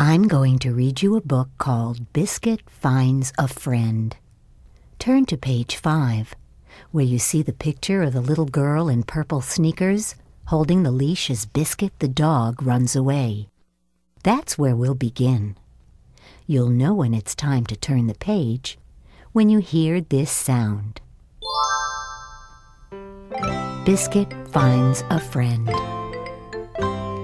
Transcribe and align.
I'm 0.00 0.28
going 0.28 0.60
to 0.60 0.72
read 0.72 1.02
you 1.02 1.16
a 1.16 1.20
book 1.20 1.48
called 1.58 2.12
Biscuit 2.12 2.60
Finds 2.70 3.32
a 3.36 3.48
Friend. 3.48 4.16
Turn 5.00 5.26
to 5.26 5.36
page 5.36 5.74
five, 5.74 6.36
where 6.92 7.04
you 7.04 7.18
see 7.18 7.42
the 7.42 7.52
picture 7.52 8.04
of 8.04 8.12
the 8.12 8.20
little 8.20 8.44
girl 8.44 8.88
in 8.88 9.02
purple 9.02 9.40
sneakers 9.40 10.14
holding 10.44 10.84
the 10.84 10.92
leash 10.92 11.32
as 11.32 11.46
Biscuit 11.46 11.92
the 11.98 12.06
dog 12.06 12.62
runs 12.62 12.94
away. 12.94 13.48
That's 14.22 14.56
where 14.56 14.76
we'll 14.76 14.94
begin. 14.94 15.56
You'll 16.46 16.68
know 16.68 16.94
when 16.94 17.12
it's 17.12 17.34
time 17.34 17.66
to 17.66 17.74
turn 17.74 18.06
the 18.06 18.14
page 18.14 18.78
when 19.32 19.48
you 19.48 19.58
hear 19.58 20.00
this 20.00 20.30
sound. 20.30 21.00
Biscuit 23.84 24.32
Finds 24.50 25.02
a 25.10 25.18
Friend 25.18 25.66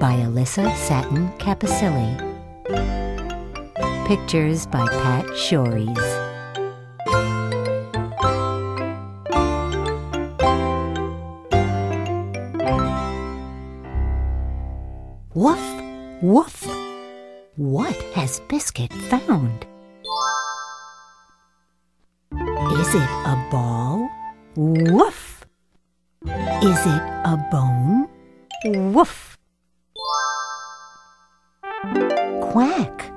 by 0.01 0.17
Alyssa 0.27 0.75
Satin 0.75 1.29
Capucilli. 1.39 2.24
Pictures 4.07 4.65
by 4.67 4.87
Pat 4.89 5.27
Schories. 5.37 5.99
Woof, 15.35 15.61
woof. 16.23 16.67
What 17.57 17.95
has 18.15 18.41
Biscuit 18.49 18.93
found? 19.11 19.67
Is 22.33 22.95
it 22.95 23.11
a 23.27 23.47
ball? 23.51 24.09
Woof. 24.57 25.45
Is 26.25 26.87
it 26.87 27.03
a 27.27 27.37
bone? 27.53 28.09
Woof. 28.95 29.37
Quack. 32.55 33.11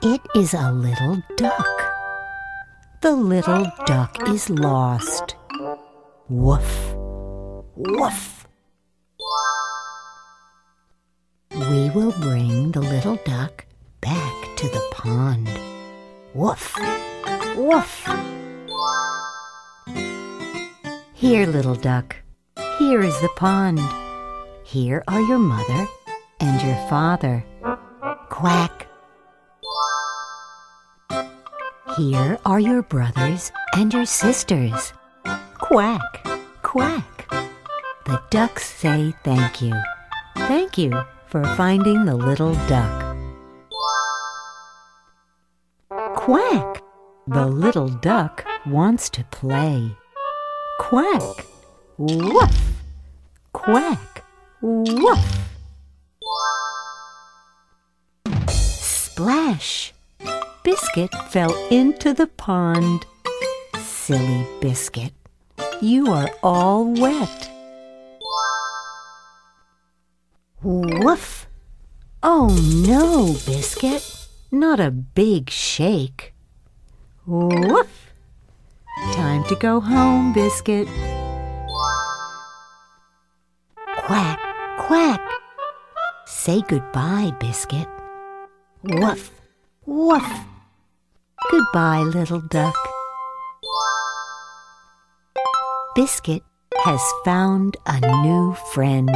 It 0.00 0.20
is 0.36 0.54
a 0.54 0.70
little 0.70 1.20
duck. 1.34 1.66
The 3.00 3.10
little 3.10 3.66
duck 3.84 4.16
is 4.28 4.48
lost. 4.48 5.34
Woof. 6.28 6.94
Woof. 7.74 8.46
We 11.50 11.90
will 11.90 12.12
bring 12.20 12.70
the 12.70 12.80
little 12.80 13.16
duck 13.24 13.66
back 14.00 14.56
to 14.58 14.68
the 14.68 14.88
pond. 14.92 15.50
Woof. 16.32 16.78
Woof. 17.56 18.08
Here, 21.12 21.44
little 21.44 21.74
duck. 21.74 22.14
Here 22.78 23.00
is 23.00 23.20
the 23.20 23.30
pond. 23.34 23.80
Here 24.62 25.02
are 25.08 25.22
your 25.22 25.40
mother 25.40 25.88
and 26.38 26.62
your 26.62 26.76
father. 26.88 27.44
Quack. 28.38 28.86
Here 31.96 32.38
are 32.46 32.60
your 32.60 32.82
brothers 32.82 33.50
and 33.74 33.92
your 33.92 34.06
sisters. 34.06 34.92
Quack, 35.58 36.24
quack. 36.62 37.28
The 38.06 38.22
ducks 38.30 38.64
say 38.64 39.12
thank 39.24 39.60
you. 39.60 39.74
Thank 40.36 40.78
you 40.78 41.02
for 41.26 41.42
finding 41.56 42.04
the 42.04 42.14
little 42.14 42.54
duck. 42.68 43.16
Quack! 46.14 46.80
The 47.26 47.44
little 47.44 47.88
duck 47.88 48.44
wants 48.64 49.10
to 49.10 49.24
play. 49.32 49.96
Quack! 50.78 51.44
Woof! 51.96 52.56
Quack! 53.52 54.24
Woof! 54.60 55.37
Splash! 59.18 59.92
Biscuit 60.62 61.12
fell 61.30 61.52
into 61.72 62.14
the 62.14 62.28
pond. 62.28 63.04
Silly 63.80 64.46
Biscuit, 64.60 65.12
you 65.82 66.12
are 66.12 66.30
all 66.40 66.84
wet. 66.94 67.50
Woof! 70.62 71.48
Oh 72.22 72.56
no, 72.86 73.34
Biscuit, 73.44 74.28
not 74.52 74.78
a 74.78 74.92
big 74.92 75.50
shake. 75.50 76.32
Woof! 77.26 78.12
Time 79.14 79.42
to 79.48 79.56
go 79.56 79.80
home, 79.80 80.32
Biscuit. 80.32 80.86
Quack, 83.96 84.38
quack. 84.78 85.20
Say 86.24 86.62
goodbye, 86.68 87.32
Biscuit. 87.40 87.88
Woof, 88.90 89.30
woof. 89.84 90.26
Goodbye, 91.50 92.00
little 92.00 92.40
duck. 92.40 92.74
Biscuit 95.94 96.42
has 96.84 97.00
found 97.22 97.76
a 97.86 98.00
new 98.22 98.54
friend. 98.72 99.10